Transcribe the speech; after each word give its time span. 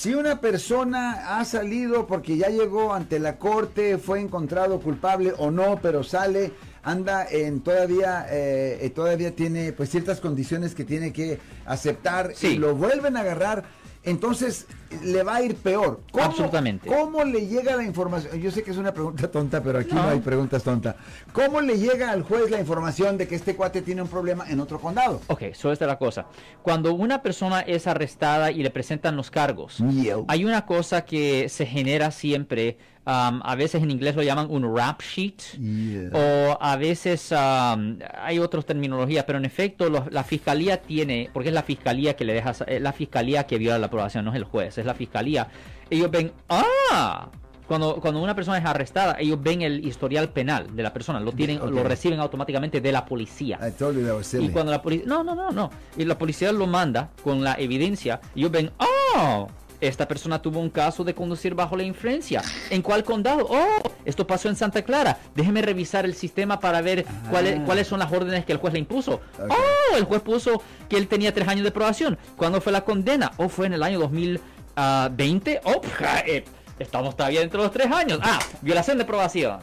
Si 0.00 0.14
una 0.14 0.40
persona 0.40 1.38
ha 1.38 1.44
salido 1.44 2.06
porque 2.06 2.38
ya 2.38 2.48
llegó 2.48 2.94
ante 2.94 3.18
la 3.18 3.36
corte, 3.36 3.98
fue 3.98 4.18
encontrado 4.18 4.80
culpable 4.80 5.34
o 5.36 5.50
no, 5.50 5.78
pero 5.82 6.02
sale, 6.02 6.52
anda 6.82 7.26
en 7.30 7.60
todavía, 7.60 8.26
eh, 8.30 8.90
todavía 8.94 9.36
tiene 9.36 9.74
pues 9.74 9.90
ciertas 9.90 10.18
condiciones 10.18 10.74
que 10.74 10.84
tiene 10.84 11.12
que 11.12 11.38
aceptar 11.66 12.32
Sí. 12.34 12.46
y 12.46 12.56
lo 12.56 12.74
vuelven 12.74 13.14
a 13.18 13.20
agarrar, 13.20 13.64
entonces 14.02 14.66
le 15.04 15.22
va 15.22 15.36
a 15.36 15.42
ir 15.42 15.54
peor. 15.56 16.00
¿Cómo, 16.10 16.24
Absolutamente. 16.24 16.88
¿Cómo 16.88 17.22
le 17.22 17.46
llega 17.46 17.76
la 17.76 17.84
información? 17.84 18.40
Yo 18.40 18.50
sé 18.50 18.62
que 18.62 18.70
es 18.70 18.76
una 18.76 18.92
pregunta 18.92 19.30
tonta, 19.30 19.62
pero 19.62 19.78
aquí 19.78 19.94
no, 19.94 20.02
No. 20.02 20.08
hay 20.08 20.20
preguntas 20.20 20.62
tontas. 20.62 20.96
¿Cómo 21.32 21.60
le 21.60 21.78
llega 21.78 22.10
al 22.10 22.22
juez 22.22 22.50
la 22.50 22.58
información 22.58 23.18
de 23.18 23.28
que 23.28 23.34
este 23.36 23.54
cuate 23.54 23.82
tiene 23.82 24.02
un 24.02 24.08
problema 24.08 24.44
en 24.50 24.58
otro 24.60 24.80
condado? 24.80 25.20
Ok, 25.28 25.42
eso 25.42 25.70
esta 25.70 25.84
es 25.84 25.88
la 25.88 25.98
cosa. 25.98 26.26
Cuando 26.62 26.94
una 26.94 27.22
persona 27.22 27.60
es 27.60 27.86
arrestada 27.86 28.50
y 28.50 28.62
le 28.62 28.70
presentan 28.70 29.16
los 29.16 29.30
cargos, 29.30 29.78
Yeah. 29.78 30.16
hay 30.28 30.44
una 30.44 30.64
cosa 30.66 31.04
que 31.04 31.48
se 31.48 31.66
genera 31.66 32.10
siempre, 32.10 32.78
um, 33.06 33.40
a 33.44 33.54
veces 33.56 33.82
en 33.82 33.90
inglés 33.90 34.16
lo 34.16 34.22
llaman 34.22 34.46
un 34.50 34.74
rap 34.76 35.02
sheet, 35.02 35.40
Yeah. 35.58 36.10
o 36.12 36.58
a 36.60 36.76
veces 36.76 37.30
um, 37.32 37.98
hay 38.22 38.38
otras 38.38 38.64
terminologías, 38.64 39.24
pero 39.24 39.38
en 39.38 39.44
efecto 39.44 39.88
lo- 39.88 40.06
la 40.10 40.24
fiscalía 40.24 40.80
tiene, 40.82 41.28
porque 41.32 41.50
es 41.50 41.54
la 41.54 41.62
fiscalía 41.62 42.16
que 42.16 42.24
le 42.24 42.32
deja, 42.34 42.52
es 42.66 42.80
la 42.80 42.92
fiscalía 42.92 43.46
que 43.46 43.58
viola 43.58 43.78
la 43.78 43.89
aprobación, 43.90 44.24
no 44.24 44.30
es 44.30 44.36
el 44.36 44.44
juez, 44.44 44.78
es 44.78 44.86
la 44.86 44.94
fiscalía. 44.94 45.48
Ellos 45.90 46.10
ven, 46.10 46.32
ah, 46.48 47.28
cuando, 47.68 47.96
cuando 48.00 48.20
una 48.20 48.34
persona 48.34 48.58
es 48.58 48.64
arrestada, 48.64 49.16
ellos 49.20 49.38
ven 49.40 49.62
el 49.62 49.86
historial 49.86 50.30
penal 50.30 50.74
de 50.74 50.82
la 50.82 50.92
persona, 50.92 51.20
lo 51.20 51.30
tienen, 51.32 51.60
Ok. 51.60 51.70
lo 51.70 51.84
reciben 51.84 52.18
automáticamente 52.18 52.80
de 52.80 52.90
la 52.92 53.04
policía. 53.04 53.58
I 53.64 53.70
told 53.70 53.96
you 53.96 54.04
that 54.06 54.16
was 54.16 54.26
silly. 54.26 54.46
Y 54.46 54.48
cuando 54.48 54.72
la 54.72 54.82
policía... 54.82 55.06
No, 55.06 55.22
no, 55.22 55.34
no, 55.34 55.50
no. 55.50 55.70
Y 55.96 56.04
la 56.04 56.18
policía 56.18 56.50
lo 56.50 56.66
manda 56.66 57.10
con 57.22 57.44
la 57.44 57.54
evidencia. 57.54 58.20
Ellos 58.34 58.50
ven, 58.50 58.72
oh, 59.16 59.46
esta 59.80 60.06
persona 60.06 60.40
tuvo 60.40 60.60
un 60.60 60.70
caso 60.70 61.04
de 61.04 61.14
conducir 61.14 61.54
bajo 61.54 61.76
la 61.76 61.82
influencia. 61.82 62.42
¿En 62.70 62.82
cuál 62.82 63.04
condado? 63.04 63.46
Oh, 63.48 63.82
esto 64.04 64.26
pasó 64.26 64.48
en 64.48 64.56
Santa 64.56 64.82
Clara. 64.82 65.18
Déjeme 65.34 65.62
revisar 65.62 66.04
el 66.04 66.14
sistema 66.14 66.60
para 66.60 66.80
ver 66.80 67.04
cuáles, 67.30 67.60
cuáles 67.60 67.86
son 67.86 67.98
las 67.98 68.12
órdenes 68.12 68.44
que 68.44 68.52
el 68.52 68.58
juez 68.58 68.72
le 68.72 68.80
impuso. 68.80 69.20
Oh, 69.38 69.96
el 69.96 70.04
juez 70.04 70.22
puso 70.22 70.62
que 70.88 70.96
él 70.96 71.08
tenía 71.08 71.32
tres 71.32 71.48
años 71.48 71.64
de 71.64 71.70
probación. 71.70 72.18
¿Cuándo 72.36 72.60
fue 72.60 72.72
la 72.72 72.82
condena? 72.82 73.32
Oh, 73.36 73.48
fue 73.48 73.66
en 73.66 73.74
el 73.74 73.82
año 73.82 73.98
2020. 74.00 75.60
Oh, 75.64 75.80
ja, 75.98 76.20
eh, 76.20 76.44
estamos 76.80 77.14
todavía 77.14 77.40
dentro 77.40 77.60
de 77.60 77.66
los 77.66 77.72
tres 77.72 77.90
años. 77.92 78.18
Ah, 78.22 78.38
violación 78.62 78.98
de 78.98 79.04
probación. 79.04 79.60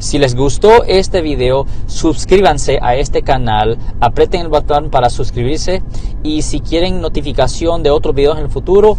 Si 0.00 0.18
les 0.18 0.34
gustó 0.34 0.84
este 0.84 1.22
video, 1.22 1.66
suscríbanse 1.86 2.78
a 2.82 2.94
este 2.96 3.22
canal, 3.22 3.78
aprieten 4.00 4.42
el 4.42 4.48
botón 4.48 4.90
para 4.90 5.10
suscribirse 5.10 5.82
y 6.22 6.42
si 6.42 6.60
quieren 6.60 7.00
notificación 7.00 7.82
de 7.82 7.90
otros 7.90 8.14
videos 8.14 8.36
en 8.38 8.44
el 8.44 8.50
futuro, 8.50 8.98